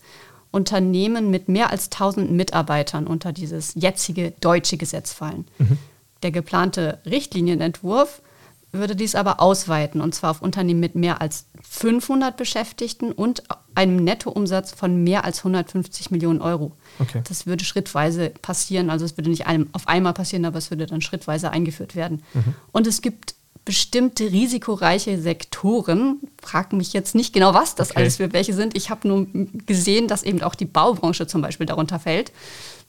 Unternehmen 0.52 1.28
mit 1.28 1.48
mehr 1.48 1.70
als 1.70 1.86
1000 1.86 2.30
Mitarbeitern 2.30 3.08
unter 3.08 3.32
dieses 3.32 3.74
jetzige 3.74 4.30
deutsche 4.40 4.76
Gesetz 4.76 5.12
fallen. 5.12 5.44
Mhm. 5.58 5.78
Der 6.22 6.30
geplante 6.30 7.00
Richtlinienentwurf 7.04 8.22
würde 8.70 8.94
dies 8.94 9.16
aber 9.16 9.40
ausweiten, 9.40 10.00
und 10.00 10.14
zwar 10.14 10.30
auf 10.30 10.40
Unternehmen 10.40 10.78
mit 10.78 10.94
mehr 10.94 11.20
als 11.20 11.46
500 11.68 12.36
Beschäftigten 12.36 13.10
und 13.10 13.42
einem 13.74 13.96
Nettoumsatz 13.96 14.70
von 14.70 15.02
mehr 15.02 15.24
als 15.24 15.38
150 15.38 16.12
Millionen 16.12 16.40
Euro. 16.40 16.70
Okay. 17.00 17.22
Das 17.26 17.46
würde 17.46 17.64
schrittweise 17.64 18.30
passieren, 18.30 18.88
also 18.88 19.04
es 19.04 19.16
würde 19.16 19.30
nicht 19.30 19.46
auf 19.72 19.88
einmal 19.88 20.12
passieren, 20.12 20.44
aber 20.44 20.58
es 20.58 20.70
würde 20.70 20.86
dann 20.86 21.00
schrittweise 21.00 21.50
eingeführt 21.50 21.96
werden. 21.96 22.22
Mhm. 22.34 22.54
Und 22.70 22.86
es 22.86 23.02
gibt 23.02 23.34
bestimmte 23.64 24.24
risikoreiche 24.24 25.20
Sektoren. 25.20 26.18
Frag 26.42 26.72
mich 26.72 26.92
jetzt 26.92 27.14
nicht 27.14 27.32
genau, 27.32 27.54
was 27.54 27.74
das 27.74 27.90
okay. 27.90 28.00
alles 28.00 28.16
für 28.16 28.32
welche 28.32 28.54
sind. 28.54 28.76
Ich 28.76 28.90
habe 28.90 29.06
nur 29.06 29.26
gesehen, 29.66 30.08
dass 30.08 30.22
eben 30.22 30.42
auch 30.42 30.54
die 30.54 30.64
Baubranche 30.64 31.26
zum 31.26 31.42
Beispiel 31.42 31.66
darunter 31.66 32.00
fällt. 32.00 32.32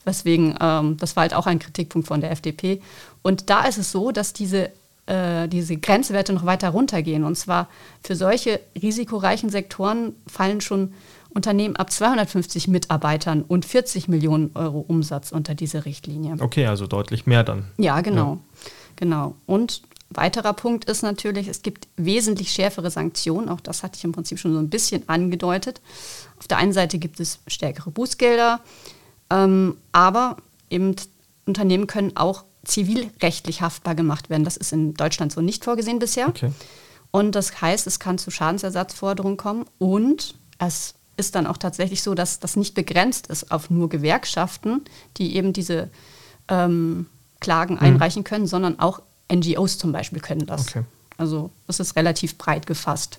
Weswegen, 0.04 0.56
ähm, 0.60 0.96
das 0.98 1.16
war 1.16 1.22
halt 1.22 1.34
auch 1.34 1.46
ein 1.46 1.58
Kritikpunkt 1.58 2.08
von 2.08 2.20
der 2.20 2.30
FDP. 2.30 2.82
Und 3.22 3.50
da 3.50 3.64
ist 3.64 3.78
es 3.78 3.92
so, 3.92 4.10
dass 4.10 4.32
diese, 4.32 4.70
äh, 5.06 5.48
diese 5.48 5.76
Grenzwerte 5.76 6.32
noch 6.32 6.44
weiter 6.44 6.70
runtergehen. 6.70 7.24
Und 7.24 7.36
zwar 7.36 7.68
für 8.02 8.16
solche 8.16 8.60
risikoreichen 8.80 9.50
Sektoren 9.50 10.14
fallen 10.26 10.60
schon 10.60 10.92
Unternehmen 11.30 11.76
ab 11.76 11.90
250 11.90 12.68
Mitarbeitern 12.68 13.42
und 13.42 13.64
40 13.64 14.08
Millionen 14.08 14.50
Euro 14.54 14.84
Umsatz 14.86 15.32
unter 15.32 15.54
diese 15.54 15.84
Richtlinie. 15.84 16.36
Okay, 16.40 16.66
also 16.66 16.86
deutlich 16.86 17.26
mehr 17.26 17.44
dann. 17.44 17.64
Ja, 17.76 18.00
genau. 18.00 18.34
Ja. 18.34 18.70
Genau. 18.96 19.34
Und 19.46 19.82
Weiterer 20.10 20.52
Punkt 20.52 20.84
ist 20.84 21.02
natürlich, 21.02 21.48
es 21.48 21.62
gibt 21.62 21.88
wesentlich 21.96 22.50
schärfere 22.50 22.90
Sanktionen. 22.90 23.48
Auch 23.48 23.60
das 23.60 23.82
hatte 23.82 23.96
ich 23.98 24.04
im 24.04 24.12
Prinzip 24.12 24.38
schon 24.38 24.52
so 24.52 24.58
ein 24.58 24.70
bisschen 24.70 25.08
angedeutet. 25.08 25.80
Auf 26.38 26.46
der 26.46 26.58
einen 26.58 26.72
Seite 26.72 26.98
gibt 26.98 27.20
es 27.20 27.40
stärkere 27.46 27.90
Bußgelder, 27.90 28.60
ähm, 29.30 29.76
aber 29.92 30.36
eben 30.70 30.94
Unternehmen 31.46 31.86
können 31.86 32.16
auch 32.16 32.44
zivilrechtlich 32.64 33.60
haftbar 33.60 33.94
gemacht 33.94 34.30
werden. 34.30 34.44
Das 34.44 34.56
ist 34.56 34.72
in 34.72 34.94
Deutschland 34.94 35.32
so 35.32 35.40
nicht 35.40 35.64
vorgesehen 35.64 35.98
bisher. 35.98 36.28
Okay. 36.28 36.52
Und 37.10 37.34
das 37.34 37.60
heißt, 37.60 37.86
es 37.86 37.98
kann 37.98 38.18
zu 38.18 38.30
Schadensersatzforderungen 38.30 39.36
kommen 39.36 39.66
und 39.78 40.34
es 40.58 40.94
ist 41.16 41.34
dann 41.34 41.46
auch 41.46 41.58
tatsächlich 41.58 42.02
so, 42.02 42.14
dass 42.14 42.40
das 42.40 42.56
nicht 42.56 42.74
begrenzt 42.74 43.28
ist 43.28 43.52
auf 43.52 43.70
nur 43.70 43.88
Gewerkschaften, 43.88 44.82
die 45.16 45.36
eben 45.36 45.52
diese 45.52 45.90
ähm, 46.48 47.06
Klagen 47.40 47.74
mhm. 47.74 47.80
einreichen 47.80 48.24
können, 48.24 48.46
sondern 48.46 48.80
auch 48.80 49.00
NGOs 49.32 49.78
zum 49.78 49.92
Beispiel 49.92 50.20
können 50.20 50.46
das. 50.46 50.68
Okay. 50.68 50.84
Also 51.16 51.50
das 51.66 51.80
ist 51.80 51.96
relativ 51.96 52.36
breit 52.38 52.66
gefasst. 52.66 53.18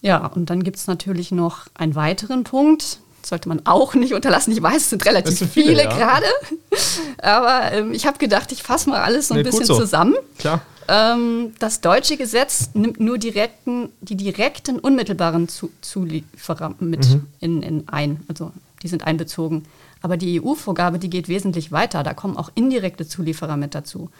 Ja, 0.00 0.26
und 0.26 0.50
dann 0.50 0.62
gibt 0.62 0.76
es 0.76 0.86
natürlich 0.86 1.32
noch 1.32 1.66
einen 1.74 1.94
weiteren 1.94 2.44
Punkt, 2.44 2.98
sollte 3.24 3.48
man 3.48 3.62
auch 3.64 3.94
nicht 3.94 4.14
unterlassen. 4.14 4.52
Ich 4.52 4.62
weiß, 4.62 4.76
es 4.76 4.90
sind 4.90 5.04
relativ 5.04 5.38
sind 5.38 5.50
viele, 5.50 5.68
viele 5.68 5.84
ja. 5.84 5.96
gerade. 5.96 6.26
Aber 7.18 7.72
ähm, 7.72 7.92
ich 7.92 8.06
habe 8.06 8.18
gedacht, 8.18 8.52
ich 8.52 8.62
fasse 8.62 8.88
mal 8.88 9.02
alles 9.02 9.28
so 9.28 9.34
ein 9.34 9.38
nee, 9.38 9.44
bisschen 9.44 9.66
so. 9.66 9.76
zusammen. 9.76 10.14
Klar. 10.38 10.62
Ähm, 10.88 11.54
das 11.58 11.80
deutsche 11.80 12.16
Gesetz 12.16 12.70
nimmt 12.74 13.00
nur 13.00 13.18
direkten, 13.18 13.88
die 14.00 14.16
direkten, 14.16 14.78
unmittelbaren 14.78 15.48
Zu 15.48 15.70
Zulieferer 15.80 16.74
mit 16.78 17.08
mhm. 17.08 17.26
in, 17.40 17.62
in 17.62 17.88
ein. 17.88 18.20
Also 18.28 18.52
die 18.82 18.88
sind 18.88 19.04
einbezogen. 19.04 19.64
Aber 20.02 20.16
die 20.16 20.40
EU-Vorgabe, 20.40 20.98
die 20.98 21.10
geht 21.10 21.28
wesentlich 21.28 21.72
weiter. 21.72 22.04
Da 22.04 22.14
kommen 22.14 22.36
auch 22.36 22.52
indirekte 22.54 23.08
Zulieferer 23.08 23.56
mit 23.56 23.74
dazu. 23.74 24.10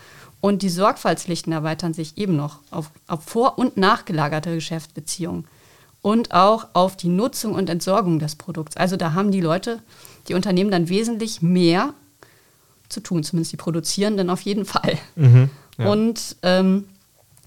Und 0.41 0.63
die 0.63 0.69
Sorgfaltspflichten 0.69 1.53
erweitern 1.53 1.95
sich 1.95 2.19
eben 2.19 2.37
noch 2.37 2.61
auf, 2.71 2.91
auf 3.09 3.25
vor- 3.25 3.59
und 3.59 3.77
nachgelagerte 3.77 4.55
Geschäftsbeziehungen 4.55 5.47
und 6.03 6.33
auch 6.33 6.69
auf 6.73 6.97
die 6.97 7.09
Nutzung 7.09 7.55
und 7.55 7.69
Entsorgung 7.69 8.19
des 8.19 8.37
Produkts. 8.37 8.77
Also 8.77 8.97
da 8.97 9.13
haben 9.13 9.33
die 9.33 9.41
Leute, 9.41 9.83
die 10.29 10.35
Unternehmen 10.35 10.71
dann 10.71 10.89
wesentlich 10.89 11.43
mehr 11.43 11.95
zu 12.89 13.01
tun, 13.01 13.25
zumindest 13.25 13.53
die 13.53 13.57
Produzierenden 13.57 14.31
auf 14.31 14.41
jeden 14.43 14.65
Fall. 14.65 14.99
Mhm, 15.17 15.51
ja. 15.79 15.91
Und 15.91 16.37
ähm, 16.43 16.85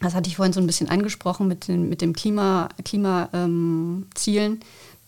das 0.01 0.13
hatte 0.13 0.29
ich 0.29 0.36
vorhin 0.36 0.53
so 0.53 0.60
ein 0.60 0.67
bisschen 0.67 0.89
angesprochen 0.89 1.48
mit 1.48 1.67
den 1.67 1.89
mit 1.89 2.01
dem 2.01 2.13
Klima, 2.13 2.69
Klimazielen. 2.84 4.53
Ähm, 4.53 4.60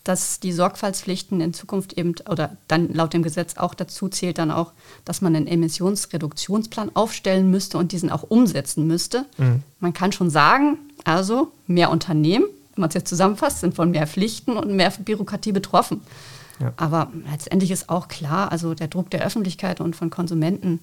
dass 0.04 0.40
die 0.40 0.52
Sorgfaltspflichten 0.52 1.40
in 1.40 1.54
Zukunft 1.54 1.92
eben 1.94 2.14
oder 2.28 2.56
dann 2.68 2.92
laut 2.92 3.12
dem 3.12 3.22
Gesetz 3.22 3.56
auch 3.56 3.74
dazu 3.74 4.08
zählt 4.08 4.38
dann 4.38 4.50
auch, 4.50 4.72
dass 5.04 5.20
man 5.20 5.36
einen 5.36 5.46
Emissionsreduktionsplan 5.46 6.90
aufstellen 6.94 7.50
müsste 7.50 7.78
und 7.78 7.92
diesen 7.92 8.10
auch 8.10 8.24
umsetzen 8.24 8.86
müsste. 8.86 9.26
Mhm. 9.38 9.62
Man 9.80 9.92
kann 9.92 10.12
schon 10.12 10.30
sagen, 10.30 10.78
also 11.04 11.52
mehr 11.66 11.90
Unternehmen, 11.90 12.46
wenn 12.74 12.80
man 12.80 12.88
es 12.88 12.94
jetzt 12.94 13.08
zusammenfasst, 13.08 13.60
sind 13.60 13.74
von 13.74 13.90
mehr 13.90 14.06
Pflichten 14.06 14.56
und 14.56 14.72
mehr 14.72 14.90
Bürokratie 14.90 15.52
betroffen. 15.52 16.00
Ja. 16.58 16.72
Aber 16.76 17.12
letztendlich 17.30 17.70
ist 17.70 17.88
auch 17.88 18.08
klar, 18.08 18.50
also 18.52 18.74
der 18.74 18.88
Druck 18.88 19.10
der 19.10 19.24
Öffentlichkeit 19.24 19.80
und 19.80 19.96
von 19.96 20.10
Konsumenten 20.10 20.80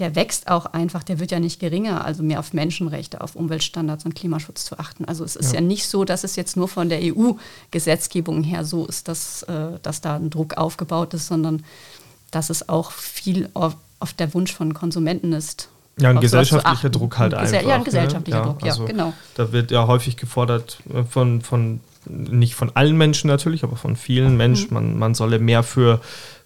der 0.00 0.16
wächst 0.16 0.48
auch 0.48 0.66
einfach, 0.66 1.02
der 1.02 1.20
wird 1.20 1.30
ja 1.30 1.38
nicht 1.38 1.60
geringer, 1.60 2.04
also 2.04 2.22
mehr 2.22 2.40
auf 2.40 2.52
Menschenrechte, 2.52 3.20
auf 3.20 3.36
Umweltstandards 3.36 4.04
und 4.06 4.14
Klimaschutz 4.14 4.64
zu 4.64 4.78
achten. 4.78 5.04
Also 5.04 5.24
es 5.24 5.36
ist 5.36 5.52
ja, 5.52 5.60
ja 5.60 5.66
nicht 5.66 5.86
so, 5.86 6.04
dass 6.04 6.24
es 6.24 6.36
jetzt 6.36 6.56
nur 6.56 6.68
von 6.68 6.88
der 6.88 7.00
EU-Gesetzgebung 7.02 8.42
her 8.42 8.64
so 8.64 8.86
ist, 8.86 9.08
dass, 9.08 9.42
äh, 9.44 9.78
dass 9.82 10.00
da 10.00 10.16
ein 10.16 10.30
Druck 10.30 10.56
aufgebaut 10.56 11.12
ist, 11.14 11.26
sondern 11.28 11.62
dass 12.30 12.48
es 12.48 12.68
auch 12.68 12.92
viel 12.92 13.50
auf, 13.52 13.76
auf 13.98 14.14
der 14.14 14.32
Wunsch 14.32 14.52
von 14.52 14.72
Konsumenten 14.72 15.32
ist. 15.32 15.68
Ja, 15.98 16.10
ein 16.10 16.20
gesellschaftlicher 16.20 16.88
Druck 16.88 17.18
halt 17.18 17.34
einfach. 17.34 17.62
Ja, 17.62 17.74
ein 17.74 17.84
gesellschaftlicher 17.84 18.40
ne? 18.40 18.46
Druck, 18.46 18.62
ja, 18.62 18.72
also 18.72 18.86
genau. 18.86 19.12
Da 19.34 19.52
wird 19.52 19.70
ja 19.70 19.86
häufig 19.86 20.16
gefordert 20.16 20.78
äh, 20.92 21.04
von, 21.04 21.42
von 21.42 21.80
nicht 22.06 22.54
von 22.54 22.74
allen 22.74 22.96
Menschen 22.96 23.28
natürlich, 23.28 23.64
aber 23.64 23.76
von 23.76 23.96
vielen 23.96 24.36
Menschen, 24.38 24.68
mhm. 24.68 24.74
man, 24.74 24.98
man 24.98 25.14
solle 25.14 25.38
mehr 25.38 25.62
für 25.62 26.00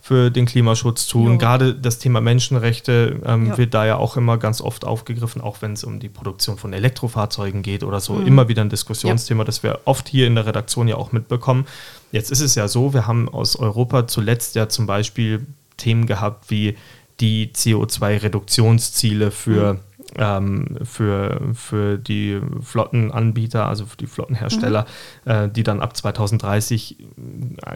für 0.05 0.31
den 0.31 0.45
Klimaschutz 0.45 1.07
tun. 1.07 1.33
Ja. 1.33 1.39
Gerade 1.39 1.75
das 1.75 1.99
Thema 1.99 2.21
Menschenrechte 2.21 3.23
ähm, 3.25 3.47
ja. 3.47 3.57
wird 3.57 3.73
da 3.73 3.87
ja 3.87 3.97
auch 3.97 4.19
immer 4.19 4.37
ganz 4.37 4.61
oft 4.61 4.85
aufgegriffen, 4.85 5.41
auch 5.41 5.63
wenn 5.63 5.73
es 5.73 5.83
um 5.83 5.99
die 5.99 6.11
Produktion 6.11 6.59
von 6.59 6.75
Elektrofahrzeugen 6.75 7.63
geht 7.63 7.83
oder 7.83 8.01
so. 8.01 8.13
Mhm. 8.13 8.27
Immer 8.27 8.49
wieder 8.49 8.61
ein 8.61 8.69
Diskussionsthema, 8.69 9.41
ja. 9.41 9.45
das 9.47 9.63
wir 9.63 9.81
oft 9.87 10.07
hier 10.07 10.27
in 10.27 10.35
der 10.35 10.45
Redaktion 10.45 10.89
ja 10.89 10.97
auch 10.97 11.13
mitbekommen. 11.13 11.67
Jetzt 12.13 12.31
ist 12.31 12.43
es 12.43 12.55
ja 12.55 12.69
so, 12.69 12.93
wir 12.93 13.07
haben 13.07 13.31
aus 13.31 13.57
Europa 13.57 14.07
zuletzt 14.07 14.57
ja 14.57 14.69
zum 14.69 14.85
Beispiel 14.87 15.47
Themen 15.79 16.05
gehabt 16.05 16.51
wie 16.51 16.77
die 17.21 17.53
CO2-Reduktionsziele 17.55 19.31
für 19.31 19.73
mhm 19.73 19.81
ähm, 20.17 20.77
für, 20.85 21.41
für 21.55 21.99
die 21.99 22.41
Flottenanbieter, 22.61 23.67
also 23.67 23.87
für 23.87 23.97
die 23.97 24.07
Flottenhersteller, 24.07 24.87
mhm. 25.25 25.31
äh, 25.31 25.49
die 25.49 25.65
dann 25.65 25.81
ab 25.81 25.97
2030 25.97 26.99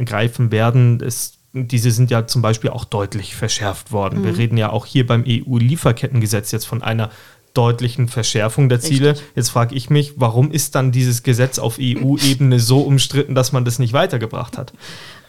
greifen 0.05 0.53
werden. 0.53 1.01
Es 1.01 1.38
diese 1.67 1.91
sind 1.91 2.11
ja 2.11 2.27
zum 2.27 2.43
Beispiel 2.43 2.71
auch 2.71 2.85
deutlich 2.85 3.35
verschärft 3.35 3.91
worden. 3.91 4.21
Mhm. 4.21 4.25
Wir 4.25 4.39
reden 4.39 4.57
ja 4.57 4.71
auch 4.71 4.87
hier 4.87 5.07
beim 5.07 5.25
EU-Lieferkettengesetz 5.27 6.53
jetzt 6.53 6.67
von 6.67 6.83
einer 6.83 7.11
deutlichen 7.55 8.09
Verschärfung 8.09 8.69
der 8.69 8.79
Ziele. 8.79 9.11
Richtig. 9.11 9.27
Jetzt 9.35 9.51
frage 9.51 9.75
ich 9.75 9.91
mich, 9.91 10.15
warum 10.17 10.53
ist 10.53 10.77
dann 10.77 10.93
dieses 10.93 11.25
Gesetz 11.25 11.59
auf 11.59 11.79
EU-Ebene 11.81 12.61
so 12.61 12.83
umstritten, 12.83 13.35
dass 13.35 13.51
man 13.51 13.65
das 13.65 13.81
nicht 13.81 13.93
weitergebracht 13.93 14.57
hat? 14.57 14.73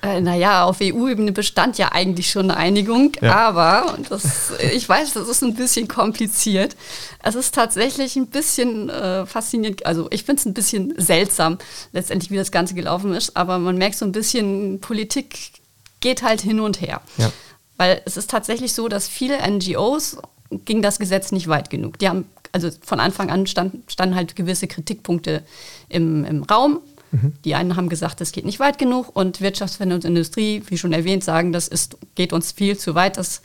Äh, 0.02 0.22
naja, 0.22 0.64
auf 0.64 0.78
EU-Ebene 0.82 1.32
bestand 1.32 1.78
ja 1.78 1.92
eigentlich 1.92 2.30
schon 2.30 2.52
eine 2.52 2.58
Einigung, 2.58 3.14
ja. 3.20 3.36
aber, 3.36 3.96
und 3.96 4.12
das, 4.12 4.54
ich 4.74 4.88
weiß, 4.88 5.14
das 5.14 5.28
ist 5.28 5.44
ein 5.44 5.56
bisschen 5.56 5.88
kompliziert, 5.88 6.78
es 7.22 7.36
ist 7.36 7.54
tatsächlich 7.54 8.16
ein 8.16 8.28
bisschen 8.28 8.90
äh, 8.90 9.26
faszinierend, 9.26 9.86
also 9.86 10.08
ich 10.12 10.24
finde 10.24 10.40
es 10.40 10.46
ein 10.46 10.54
bisschen 10.54 10.94
seltsam, 10.98 11.58
letztendlich, 11.92 12.32
wie 12.32 12.38
das 12.38 12.52
Ganze 12.52 12.76
gelaufen 12.76 13.14
ist, 13.14 13.36
aber 13.36 13.60
man 13.60 13.78
merkt 13.78 13.96
so 13.96 14.06
ein 14.06 14.14
bisschen, 14.14 14.80
Politik 14.80 15.59
geht 16.00 16.24
halt 16.24 16.42
hin 16.42 16.60
und 16.60 16.82
her. 16.82 17.02
Ja. 17.18 17.32
Weil 17.78 18.02
es 18.06 18.18
ist 18.18 18.30
tatsächlich 18.30 18.74
so, 18.74 18.88
dass 18.88 19.08
viele 19.08 19.38
NGOs 19.50 20.18
ging 20.66 20.82
das 20.82 21.00
Gesetz 21.00 21.32
nicht 21.32 21.48
weit 21.48 21.70
genug. 21.70 22.00
Die 22.00 22.10
haben, 22.10 22.26
also 22.52 22.70
von 22.82 23.00
Anfang 23.00 23.30
an 23.30 23.48
stand, 23.48 23.92
standen 23.92 24.16
halt 24.16 24.36
gewisse 24.36 24.68
Kritikpunkte 24.68 25.44
im, 25.88 26.26
im 26.26 26.44
Raum. 26.44 26.80
Mhm. 27.12 27.34
Die 27.46 27.56
einen 27.56 27.76
haben 27.76 27.90
gesagt, 27.90 28.22
das 28.22 28.32
geht 28.32 28.46
nicht 28.46 28.60
weit 28.60 28.78
genug 28.78 29.16
und 29.16 29.42
Wirtschaftsverbände 29.42 29.96
und 29.96 30.06
Industrie, 30.06 30.64
wie 30.68 30.78
schon 30.78 30.94
erwähnt, 30.94 31.24
sagen, 31.24 31.54
das 31.54 31.68
ist, 31.68 31.98
geht 32.16 32.34
uns 32.34 32.52
viel 32.52 32.78
zu 32.78 32.96
weit, 32.96 33.18
das, 33.18 33.42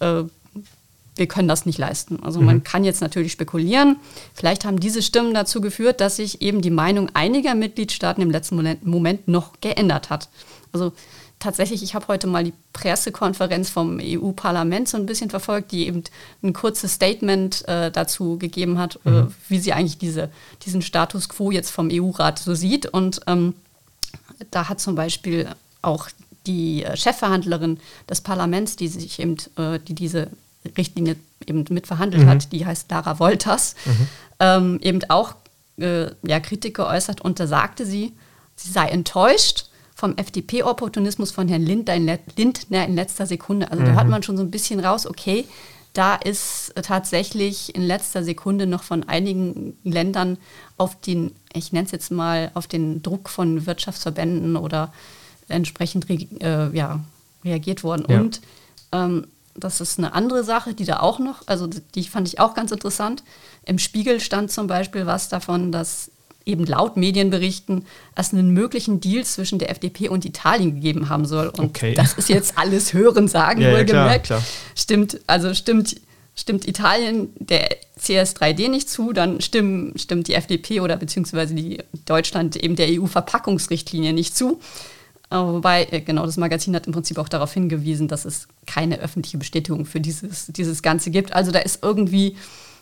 äh, 0.00 0.24
wir 1.16 1.26
können 1.26 1.48
das 1.48 1.66
nicht 1.66 1.78
leisten. 1.78 2.22
Also 2.22 2.40
mhm. 2.40 2.46
man 2.46 2.64
kann 2.64 2.84
jetzt 2.84 3.00
natürlich 3.00 3.32
spekulieren. 3.32 3.96
Vielleicht 4.34 4.64
haben 4.64 4.80
diese 4.80 5.02
Stimmen 5.02 5.34
dazu 5.34 5.60
geführt, 5.60 6.00
dass 6.00 6.16
sich 6.16 6.42
eben 6.42 6.62
die 6.62 6.70
Meinung 6.70 7.10
einiger 7.14 7.54
Mitgliedstaaten 7.54 8.22
im 8.22 8.30
letzten 8.30 8.56
Moment 8.82 9.28
noch 9.28 9.60
geändert 9.60 10.10
hat. 10.10 10.28
Also 10.72 10.92
tatsächlich, 11.38 11.82
ich 11.82 11.94
habe 11.94 12.08
heute 12.08 12.26
mal 12.26 12.44
die 12.44 12.52
Pressekonferenz 12.72 13.70
vom 13.70 14.00
EU-Parlament 14.00 14.88
so 14.88 14.96
ein 14.96 15.06
bisschen 15.06 15.30
verfolgt, 15.30 15.72
die 15.72 15.86
eben 15.86 16.04
ein 16.42 16.52
kurzes 16.52 16.94
Statement 16.94 17.66
äh, 17.68 17.90
dazu 17.90 18.38
gegeben 18.38 18.78
hat, 18.78 18.98
äh, 19.04 19.10
mhm. 19.10 19.28
äh, 19.28 19.30
wie 19.48 19.58
sie 19.58 19.72
eigentlich 19.72 19.98
diese, 19.98 20.30
diesen 20.64 20.82
Status 20.82 21.28
quo 21.28 21.50
jetzt 21.50 21.70
vom 21.70 21.88
EU-Rat 21.92 22.38
so 22.38 22.54
sieht. 22.54 22.86
Und 22.86 23.20
ähm, 23.26 23.54
da 24.50 24.68
hat 24.68 24.80
zum 24.80 24.94
Beispiel 24.94 25.48
auch 25.82 26.08
die 26.46 26.84
äh, 26.84 26.96
Chefverhandlerin 26.96 27.78
des 28.08 28.20
Parlaments, 28.20 28.76
die 28.76 28.88
sich 28.88 29.20
eben, 29.20 29.36
äh, 29.56 29.78
die 29.78 29.94
diese 29.94 30.28
Richtlinie 30.76 31.16
eben 31.46 31.64
mitverhandelt 31.70 32.24
mhm. 32.24 32.28
hat, 32.28 32.52
die 32.52 32.66
heißt 32.66 32.90
Lara 32.90 33.18
Wolters, 33.18 33.74
mhm. 33.84 34.08
ähm, 34.40 34.78
eben 34.82 35.00
auch 35.08 35.34
ja, 35.80 36.40
Kritik 36.40 36.74
geäußert 36.74 37.20
und 37.20 37.38
da 37.38 37.46
sagte 37.46 37.86
sie, 37.86 38.12
sie 38.56 38.72
sei 38.72 38.88
enttäuscht, 38.88 39.67
vom 39.98 40.16
FDP-Opportunismus 40.16 41.32
von 41.32 41.48
Herrn 41.48 41.62
Lindner 41.62 41.96
in, 41.96 42.94
letzter 42.94 43.26
Sekunde. 43.26 43.68
Also 43.72 43.82
mhm. 43.82 43.86
da 43.86 43.92
hört 43.94 44.08
man 44.08 44.22
schon 44.22 44.36
so 44.36 44.44
ein 44.44 44.50
bisschen 44.52 44.78
raus, 44.78 45.08
okay, 45.08 45.44
da 45.92 46.14
ist 46.14 46.72
tatsächlich 46.82 47.74
in 47.74 47.82
letzter 47.82 48.22
Sekunde 48.22 48.68
noch 48.68 48.84
von 48.84 49.08
einigen 49.08 49.76
Ländern 49.82 50.38
auf 50.76 51.00
den, 51.00 51.32
ich 51.52 51.72
nenne 51.72 51.86
es 51.86 51.90
jetzt 51.90 52.12
mal, 52.12 52.52
auf 52.54 52.68
den 52.68 53.02
Druck 53.02 53.28
von 53.28 53.66
Wirtschaftsverbänden 53.66 54.54
oder 54.54 54.92
entsprechend 55.48 56.08
äh, 56.08 56.70
ja, 56.70 57.00
reagiert 57.44 57.82
worden. 57.82 58.06
Ja. 58.08 58.20
Und 58.20 58.40
ähm, 58.92 59.26
das 59.56 59.80
ist 59.80 59.98
eine 59.98 60.12
andere 60.12 60.44
Sache, 60.44 60.74
die 60.74 60.84
da 60.84 61.00
auch 61.00 61.18
noch, 61.18 61.42
also 61.46 61.66
die 61.66 62.04
fand 62.04 62.28
ich 62.28 62.38
auch 62.38 62.54
ganz 62.54 62.70
interessant. 62.70 63.24
Im 63.64 63.80
Spiegel 63.80 64.20
stand 64.20 64.52
zum 64.52 64.68
Beispiel 64.68 65.06
was 65.06 65.28
davon, 65.28 65.72
dass 65.72 66.12
eben 66.48 66.64
laut 66.64 66.96
Medienberichten 66.96 67.84
es 68.16 68.32
einen 68.32 68.50
möglichen 68.50 69.00
Deal 69.00 69.24
zwischen 69.24 69.58
der 69.58 69.70
FDP 69.70 70.08
und 70.08 70.24
Italien 70.24 70.74
gegeben 70.74 71.08
haben 71.08 71.26
soll. 71.26 71.48
Und 71.48 71.60
okay. 71.60 71.94
das 71.94 72.14
ist 72.14 72.28
jetzt 72.28 72.58
alles 72.58 72.92
Hören 72.92 73.28
sagen, 73.28 73.60
ja, 73.62 73.72
wohlgemerkt. 73.72 74.28
Ja, 74.30 74.42
stimmt, 74.74 75.20
also 75.26 75.54
stimmt, 75.54 75.96
stimmt 76.34 76.66
Italien 76.66 77.28
der 77.38 77.68
CS3D 78.00 78.68
nicht 78.68 78.88
zu, 78.88 79.12
dann 79.12 79.40
stimmen, 79.40 79.92
stimmt 79.96 80.28
die 80.28 80.34
FDP 80.34 80.80
oder 80.80 80.96
beziehungsweise 80.96 81.54
die 81.54 81.78
Deutschland 82.06 82.56
eben 82.56 82.74
der 82.74 82.88
EU-Verpackungsrichtlinie 82.88 84.12
nicht 84.12 84.36
zu. 84.36 84.60
Wobei, 85.30 85.86
äh, 85.90 86.00
genau, 86.00 86.24
das 86.24 86.38
Magazin 86.38 86.74
hat 86.74 86.86
im 86.86 86.94
Prinzip 86.94 87.18
auch 87.18 87.28
darauf 87.28 87.52
hingewiesen, 87.52 88.08
dass 88.08 88.24
es 88.24 88.48
keine 88.66 88.98
öffentliche 89.00 89.36
Bestätigung 89.36 89.84
für 89.84 90.00
dieses, 90.00 90.46
dieses 90.46 90.82
Ganze 90.82 91.10
gibt. 91.10 91.34
Also 91.34 91.50
da 91.50 91.58
ist 91.58 91.82
irgendwie 91.82 92.36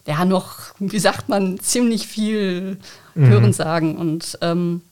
ja 0.06 0.24
noch, 0.24 0.74
wie 0.78 0.98
sagt 0.98 1.28
man, 1.28 1.58
ziemlich 1.60 2.06
viel 2.06 2.78
mhm. 3.14 3.26
Hörensagen. 3.26 3.96
Und 3.96 4.38
ähm, 4.40 4.82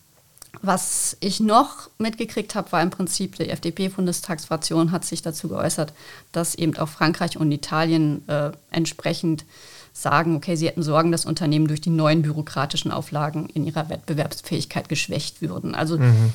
was 0.63 1.17
ich 1.21 1.41
noch 1.41 1.91
mitgekriegt 1.99 2.55
habe, 2.55 2.73
war 2.73 2.83
im 2.83 2.91
Prinzip, 2.91 3.37
die 3.37 3.49
FDP-Bundestagsfraktion 3.49 4.93
hat 4.93 5.05
sich 5.05 5.23
dazu 5.23 5.49
geäußert, 5.49 5.93
dass 6.33 6.55
eben 6.55 6.77
auch 6.77 6.89
Frankreich 6.89 7.37
und 7.37 7.53
Italien 7.53 8.27
äh, 8.29 8.51
entsprechend 8.71 9.45
sagen, 9.93 10.35
okay, 10.35 10.57
sie 10.57 10.67
hätten 10.67 10.83
Sorgen, 10.83 11.13
dass 11.13 11.25
Unternehmen 11.25 11.69
durch 11.69 11.81
die 11.81 11.91
neuen 11.91 12.23
bürokratischen 12.23 12.91
Auflagen 12.91 13.49
in 13.51 13.65
ihrer 13.65 13.89
Wettbewerbsfähigkeit 13.89 14.89
geschwächt 14.89 15.41
würden. 15.41 15.75
Also 15.75 15.99
mhm. 15.99 16.33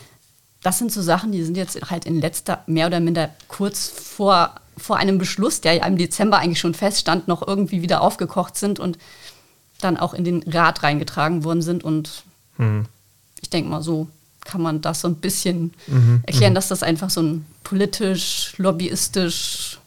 das 0.64 0.78
sind 0.78 0.92
so 0.92 1.02
Sachen, 1.02 1.34
die 1.34 1.44
sind 1.44 1.58
jetzt 1.58 1.92
halt 1.92 2.06
in 2.06 2.22
letzter, 2.22 2.64
mehr 2.68 2.88
oder 2.88 3.02
minder 3.02 3.30
kurz 3.50 3.88
vor 3.90 4.56
vor 4.80 4.98
einem 4.98 5.18
Beschluss, 5.18 5.62
der 5.62 5.74
ja 5.74 5.86
im 5.86 5.98
Dezember 5.98 6.40
eigentlich 6.40 6.60
schon 6.60 6.74
feststand, 6.74 7.28
noch 7.28 7.48
irgendwie 7.48 7.82
wieder 7.82 8.02
aufgekocht 8.02 8.58
sind 8.58 8.80
und 8.80 8.98
dann 9.82 9.98
auch 9.98 10.14
in 10.14 10.24
den 10.24 10.44
Rat 10.44 10.84
reingetragen 10.84 11.44
worden 11.44 11.62
sind. 11.62 11.84
Und 11.84 12.24
mhm. 12.58 12.86
ich 13.42 13.50
denke 13.50 13.70
mal, 13.70 13.82
so 13.82 14.08
kann 14.46 14.62
man 14.62 14.82
das 14.82 15.02
so 15.02 15.08
ein 15.08 15.16
bisschen 15.16 15.74
mhm. 15.88 16.22
erklären, 16.26 16.54
mhm. 16.54 16.56
dass 16.56 16.70
das 16.70 16.84
einfach 16.84 17.10
so 17.10 17.22
ein 17.22 17.46
politisch, 17.64 18.54
lobbyistisch 18.58 19.80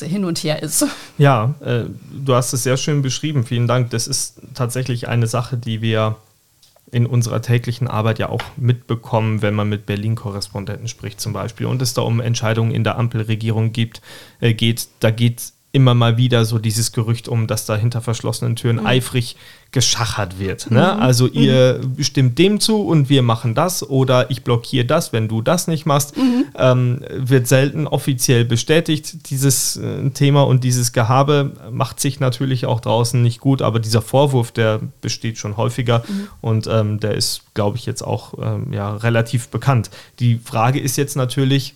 Hin 0.00 0.24
und 0.24 0.38
Her 0.38 0.62
ist. 0.62 0.86
Ja, 1.18 1.54
äh, 1.60 1.84
du 2.12 2.34
hast 2.34 2.52
es 2.52 2.62
sehr 2.62 2.76
schön 2.76 3.02
beschrieben. 3.02 3.44
Vielen 3.44 3.68
Dank. 3.68 3.90
Das 3.90 4.06
ist 4.06 4.40
tatsächlich 4.54 5.08
eine 5.08 5.26
Sache, 5.26 5.56
die 5.56 5.82
wir 5.82 6.16
in 6.92 7.06
unserer 7.06 7.42
täglichen 7.42 7.88
Arbeit 7.88 8.18
ja 8.18 8.28
auch 8.28 8.42
mitbekommen, 8.56 9.42
wenn 9.42 9.54
man 9.54 9.68
mit 9.68 9.86
Berlin-Korrespondenten 9.86 10.88
spricht 10.88 11.20
zum 11.20 11.32
Beispiel 11.32 11.66
und 11.66 11.80
es 11.82 11.94
da 11.94 12.02
um 12.02 12.20
Entscheidungen 12.20 12.72
in 12.72 12.84
der 12.84 12.98
Ampelregierung 12.98 13.72
gibt, 13.72 14.00
äh, 14.40 14.54
geht. 14.54 14.88
Da 15.00 15.10
geht 15.10 15.52
immer 15.72 15.94
mal 15.94 16.16
wieder 16.16 16.44
so 16.44 16.58
dieses 16.58 16.92
Gerücht 16.92 17.28
um, 17.28 17.46
dass 17.46 17.64
da 17.64 17.76
hinter 17.76 18.00
verschlossenen 18.00 18.56
Türen 18.56 18.76
mhm. 18.76 18.86
eifrig 18.86 19.36
geschachert 19.70 20.40
wird. 20.40 20.68
Ne? 20.72 20.94
Mhm. 20.96 21.02
Also 21.02 21.28
ihr 21.28 21.80
mhm. 21.80 22.02
stimmt 22.02 22.38
dem 22.40 22.58
zu 22.58 22.80
und 22.80 23.08
wir 23.08 23.22
machen 23.22 23.54
das 23.54 23.88
oder 23.88 24.30
ich 24.32 24.42
blockiere 24.42 24.84
das, 24.84 25.12
wenn 25.12 25.28
du 25.28 25.42
das 25.42 25.68
nicht 25.68 25.86
machst. 25.86 26.16
Mhm. 26.16 26.46
Ähm, 26.56 27.04
wird 27.14 27.46
selten 27.46 27.86
offiziell 27.86 28.44
bestätigt, 28.44 29.30
dieses 29.30 29.76
äh, 29.76 30.10
Thema 30.10 30.42
und 30.42 30.64
dieses 30.64 30.92
Gehabe 30.92 31.52
macht 31.70 32.00
sich 32.00 32.18
natürlich 32.18 32.66
auch 32.66 32.80
draußen 32.80 33.22
nicht 33.22 33.38
gut, 33.38 33.62
aber 33.62 33.78
dieser 33.78 34.02
Vorwurf, 34.02 34.50
der 34.50 34.80
besteht 35.00 35.38
schon 35.38 35.56
häufiger 35.56 36.02
mhm. 36.08 36.28
und 36.40 36.66
ähm, 36.66 36.98
der 36.98 37.14
ist, 37.14 37.42
glaube 37.54 37.76
ich, 37.76 37.86
jetzt 37.86 38.02
auch 38.02 38.34
ähm, 38.42 38.72
ja, 38.72 38.96
relativ 38.96 39.48
bekannt. 39.48 39.90
Die 40.18 40.40
Frage 40.42 40.80
ist 40.80 40.96
jetzt 40.96 41.16
natürlich, 41.16 41.74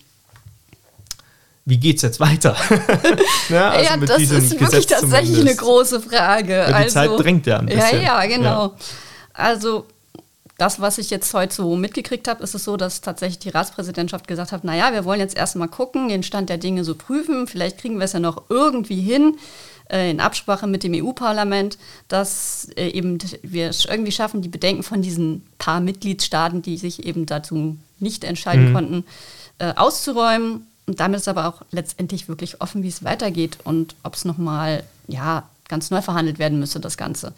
wie 1.65 1.77
geht 1.77 1.97
es 1.97 2.03
jetzt 2.03 2.19
weiter? 2.19 2.55
ja, 3.49 3.69
also 3.71 3.83
ja 3.83 3.97
das 3.97 4.21
ist 4.21 4.31
wirklich 4.31 4.59
Gesetz 4.59 4.85
tatsächlich 4.85 5.31
zumindest. 5.31 5.39
eine 5.39 5.55
große 5.55 6.01
Frage. 6.01 6.53
Ja, 6.53 6.67
die 6.67 6.73
also, 6.73 6.93
Zeit 6.93 7.09
drängt 7.19 7.47
ja 7.47 7.57
ein 7.57 7.65
bisschen. 7.65 8.01
Ja, 8.01 8.21
ja, 8.21 8.25
genau. 8.27 8.67
Ja. 8.67 8.75
Also 9.33 9.85
das, 10.57 10.79
was 10.79 10.99
ich 10.99 11.09
jetzt 11.09 11.33
heute 11.33 11.53
so 11.53 11.75
mitgekriegt 11.75 12.27
habe, 12.27 12.43
ist 12.43 12.53
es 12.53 12.63
so, 12.63 12.77
dass 12.77 13.01
tatsächlich 13.01 13.39
die 13.39 13.49
Ratspräsidentschaft 13.49 14.27
gesagt 14.27 14.51
hat, 14.51 14.63
naja, 14.63 14.93
wir 14.93 15.05
wollen 15.05 15.19
jetzt 15.19 15.35
erstmal 15.35 15.67
gucken, 15.67 16.07
den 16.07 16.23
Stand 16.23 16.49
der 16.49 16.59
Dinge 16.59 16.83
so 16.83 16.95
prüfen, 16.95 17.47
vielleicht 17.47 17.79
kriegen 17.79 17.97
wir 17.97 18.05
es 18.05 18.13
ja 18.13 18.19
noch 18.19 18.43
irgendwie 18.49 19.01
hin, 19.01 19.35
äh, 19.91 20.11
in 20.11 20.19
Absprache 20.19 20.67
mit 20.67 20.83
dem 20.83 20.93
EU-Parlament, 20.93 21.79
dass 22.07 22.69
äh, 22.77 22.89
eben 22.89 23.17
wir 23.41 23.71
irgendwie 23.89 24.11
schaffen, 24.11 24.41
die 24.41 24.49
Bedenken 24.49 24.83
von 24.83 25.01
diesen 25.01 25.45
paar 25.57 25.81
Mitgliedstaaten, 25.81 26.61
die 26.61 26.77
sich 26.77 27.05
eben 27.05 27.25
dazu 27.25 27.75
nicht 27.99 28.23
entscheiden 28.23 28.69
mhm. 28.69 28.73
konnten, 28.73 29.05
äh, 29.57 29.73
auszuräumen 29.75 30.67
und 30.87 30.99
damit 30.99 31.19
ist 31.19 31.27
aber 31.27 31.47
auch 31.47 31.61
letztendlich 31.71 32.27
wirklich 32.27 32.61
offen, 32.61 32.83
wie 32.83 32.89
es 32.89 33.03
weitergeht 33.03 33.57
und 33.63 33.95
ob 34.03 34.13
es 34.13 34.25
nochmal 34.25 34.83
ja, 35.07 35.49
ganz 35.67 35.89
neu 35.89 36.01
verhandelt 36.01 36.39
werden 36.39 36.59
müsste, 36.59 36.79
das 36.79 36.97
Ganze. 36.97 37.33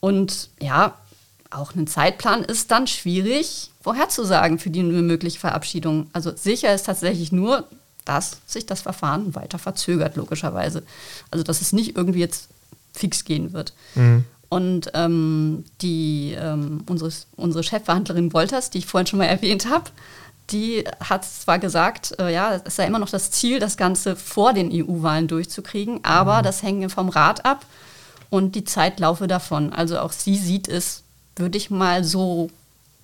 Und 0.00 0.50
ja, 0.60 0.94
auch 1.50 1.74
ein 1.74 1.86
Zeitplan 1.86 2.44
ist 2.44 2.70
dann 2.70 2.86
schwierig 2.86 3.70
vorherzusagen 3.80 4.58
für 4.58 4.70
die 4.70 4.82
mögliche 4.82 5.38
Verabschiedung. 5.38 6.08
Also 6.12 6.36
sicher 6.36 6.74
ist 6.74 6.84
tatsächlich 6.86 7.32
nur, 7.32 7.64
dass 8.04 8.38
sich 8.46 8.66
das 8.66 8.82
Verfahren 8.82 9.34
weiter 9.34 9.58
verzögert, 9.58 10.16
logischerweise. 10.16 10.82
Also 11.30 11.44
dass 11.44 11.62
es 11.62 11.72
nicht 11.72 11.96
irgendwie 11.96 12.20
jetzt 12.20 12.48
fix 12.92 13.24
gehen 13.24 13.52
wird. 13.52 13.72
Mhm. 13.94 14.24
Und 14.50 14.90
ähm, 14.94 15.64
die, 15.80 16.34
ähm, 16.38 16.82
unsere, 16.88 17.12
unsere 17.36 17.62
Chefverhandlerin 17.62 18.32
Wolters, 18.32 18.70
die 18.70 18.78
ich 18.78 18.86
vorhin 18.86 19.06
schon 19.06 19.18
mal 19.18 19.26
erwähnt 19.26 19.68
habe, 19.68 19.90
die 20.50 20.84
hat 21.00 21.24
zwar 21.24 21.58
gesagt, 21.58 22.14
äh, 22.18 22.32
ja, 22.32 22.60
es 22.64 22.76
sei 22.76 22.86
immer 22.86 22.98
noch 22.98 23.10
das 23.10 23.30
Ziel, 23.30 23.58
das 23.58 23.76
Ganze 23.76 24.16
vor 24.16 24.52
den 24.52 24.70
EU-Wahlen 24.72 25.28
durchzukriegen, 25.28 26.00
aber 26.04 26.38
mhm. 26.38 26.42
das 26.44 26.62
hänge 26.62 26.88
vom 26.88 27.08
Rat 27.08 27.44
ab 27.44 27.66
und 28.30 28.54
die 28.54 28.64
Zeit 28.64 29.00
laufe 29.00 29.26
davon. 29.26 29.72
Also 29.72 29.98
auch 29.98 30.12
sie 30.12 30.36
sieht 30.36 30.68
es, 30.68 31.02
würde 31.36 31.58
ich 31.58 31.70
mal 31.70 32.04
so, 32.04 32.50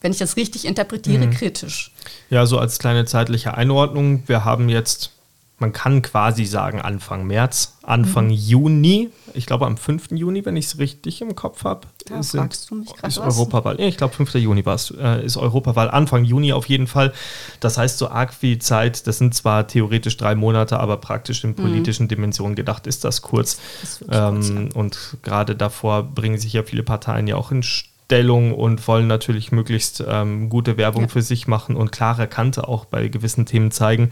wenn 0.01 0.13
ich 0.13 0.19
das 0.19 0.37
richtig 0.37 0.65
interpretiere, 0.65 1.27
mhm. 1.27 1.33
kritisch. 1.33 1.93
Ja, 2.31 2.47
so 2.47 2.59
als 2.59 2.79
kleine 2.79 3.05
zeitliche 3.05 3.55
Einordnung. 3.55 4.23
Wir 4.27 4.45
haben 4.45 4.69
jetzt 4.69 5.11
man 5.59 5.73
kann 5.73 6.03
quasi 6.03 6.47
sagen 6.47 6.81
Anfang 6.81 7.27
März, 7.27 7.79
Anfang 7.83 8.27
mhm. 8.27 8.33
Juni, 8.33 9.11
ich 9.35 9.47
glaube 9.47 9.67
am 9.67 9.77
5. 9.77 10.11
Juni, 10.11 10.45
wenn 10.45 10.57
ich 10.57 10.67
es 10.67 10.79
richtig 10.79 11.21
im 11.21 11.37
Kopf 11.37 11.63
habe, 11.63 11.87
ja, 12.09 12.19
ist, 12.19 12.35
ist 12.35 13.19
Europawahl. 13.19 13.81
Ich 13.81 13.97
glaube 13.97 14.15
5. 14.15 14.35
Juni 14.35 14.67
war 14.67 14.75
es, 14.75 14.91
äh, 14.91 15.25
ist 15.25 15.37
Europawahl, 15.37 15.91
Anfang 15.91 16.25
Juni 16.25 16.53
auf 16.53 16.67
jeden 16.67 16.89
Fall. 16.89 17.13
Das 17.61 17.79
heißt, 17.79 17.99
so 17.99 18.09
arg 18.09 18.35
viel 18.35 18.59
Zeit, 18.59 19.07
das 19.07 19.19
sind 19.19 19.35
zwar 19.35 19.69
theoretisch 19.69 20.17
drei 20.17 20.35
Monate, 20.35 20.81
aber 20.81 20.97
praktisch 20.97 21.45
in 21.45 21.51
mhm. 21.51 21.57
politischen 21.57 22.05
mhm. 22.05 22.09
Dimensionen 22.09 22.57
gedacht 22.57 22.89
ist 22.89 23.05
das 23.05 23.23
kurz. 23.23 23.61
Das 23.81 24.05
ähm, 24.11 24.35
kurz 24.35 24.49
ja. 24.49 24.81
Und 24.81 25.17
gerade 25.23 25.55
davor 25.55 26.03
bringen 26.03 26.39
sich 26.39 26.53
ja 26.53 26.65
viele 26.65 26.83
Parteien 26.83 27.29
ja 27.29 27.37
auch 27.37 27.53
in 27.53 27.63
Stellung 27.63 28.53
und 28.53 28.87
wollen 28.89 29.07
natürlich 29.07 29.53
möglichst 29.53 30.03
ähm, 30.07 30.49
gute 30.49 30.77
Werbung 30.77 31.03
ja. 31.03 31.09
für 31.09 31.23
sich 31.23 31.47
machen 31.47 31.77
und 31.77 31.93
klare 31.93 32.27
Kante 32.27 32.67
auch 32.67 32.87
bei 32.87 33.07
gewissen 33.07 33.47
Themen 33.47 33.71
zeigen 33.71 34.11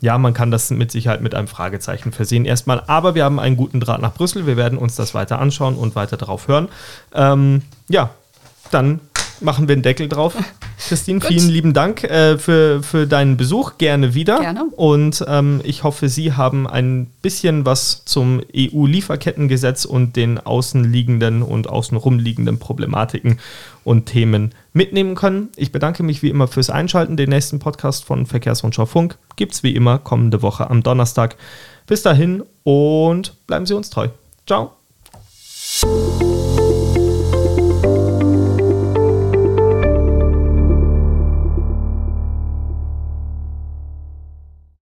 ja, 0.00 0.16
man 0.18 0.34
kann 0.34 0.50
das 0.50 0.70
mit 0.70 0.90
Sicherheit 0.90 1.20
mit 1.20 1.34
einem 1.34 1.48
Fragezeichen 1.48 2.12
versehen 2.12 2.44
erstmal. 2.44 2.82
Aber 2.86 3.14
wir 3.14 3.24
haben 3.24 3.38
einen 3.38 3.56
guten 3.56 3.80
Draht 3.80 4.00
nach 4.00 4.14
Brüssel. 4.14 4.46
Wir 4.46 4.56
werden 4.56 4.78
uns 4.78 4.96
das 4.96 5.14
weiter 5.14 5.38
anschauen 5.38 5.76
und 5.76 5.94
weiter 5.94 6.16
darauf 6.16 6.48
hören. 6.48 6.68
Ähm, 7.14 7.62
ja, 7.88 8.10
dann 8.70 9.00
machen 9.40 9.68
wir 9.68 9.74
einen 9.74 9.82
Deckel 9.82 10.08
drauf. 10.08 10.34
Christine, 10.88 11.20
vielen 11.20 11.48
lieben 11.48 11.72
Dank 11.72 12.04
äh, 12.04 12.38
für, 12.38 12.82
für 12.82 13.06
deinen 13.06 13.36
Besuch. 13.36 13.78
Gerne 13.78 14.14
wieder. 14.14 14.40
Gerne. 14.40 14.64
Und 14.76 15.24
ähm, 15.28 15.60
ich 15.64 15.84
hoffe, 15.84 16.08
Sie 16.08 16.32
haben 16.32 16.66
ein 16.66 17.06
bisschen 17.22 17.66
was 17.66 18.04
zum 18.04 18.40
EU-Lieferkettengesetz 18.54 19.84
und 19.84 20.16
den 20.16 20.38
außenliegenden 20.38 21.42
und 21.42 21.68
außenrumliegenden 21.68 22.58
Problematiken 22.58 23.38
und 23.84 24.06
Themen 24.06 24.54
mitnehmen 24.72 25.14
können. 25.14 25.50
Ich 25.56 25.72
bedanke 25.72 26.02
mich 26.02 26.22
wie 26.22 26.30
immer 26.30 26.48
fürs 26.48 26.70
Einschalten. 26.70 27.16
Den 27.16 27.30
nächsten 27.30 27.58
Podcast 27.58 28.04
von 28.04 28.26
Verkehrsrundschau 28.26 28.86
Funk 28.86 29.18
gibt 29.36 29.54
es 29.54 29.62
wie 29.62 29.74
immer 29.74 29.98
kommende 29.98 30.42
Woche 30.42 30.70
am 30.70 30.82
Donnerstag. 30.82 31.36
Bis 31.86 32.02
dahin 32.02 32.42
und 32.62 33.34
bleiben 33.46 33.66
Sie 33.66 33.74
uns 33.74 33.90
treu. 33.90 34.08
Ciao. 34.46 34.72